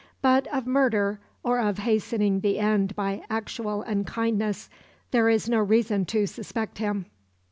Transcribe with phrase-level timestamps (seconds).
[0.23, 4.67] But of murder, or of hastening the end by actual unkindness,
[5.11, 7.05] there is no reason to suspect him.